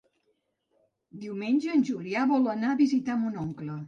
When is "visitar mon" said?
2.81-3.39